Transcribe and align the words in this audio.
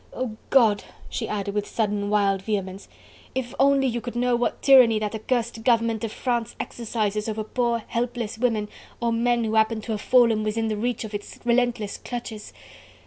Oh 0.13 0.35
God!" 0.49 0.83
she 1.11 1.27
added 1.27 1.53
with 1.53 1.67
sudden, 1.67 2.09
wild 2.09 2.41
vehemence, 2.41 2.87
"if 3.35 3.53
only 3.59 3.85
you 3.85 4.01
could 4.01 4.15
know 4.15 4.35
what 4.35 4.63
tyranny 4.63 4.97
that 4.97 5.13
accursed 5.13 5.63
government 5.63 6.03
of 6.03 6.11
France 6.11 6.55
exercises 6.59 7.29
over 7.29 7.43
poor 7.43 7.83
helpless 7.87 8.39
women 8.39 8.67
or 8.99 9.13
men 9.13 9.43
who 9.43 9.53
happen 9.53 9.79
to 9.81 9.91
have 9.91 10.01
fallen 10.01 10.41
within 10.43 10.81
reach 10.81 11.03
of 11.03 11.13
its 11.13 11.37
relentless 11.45 11.97
clutches..." 11.97 12.51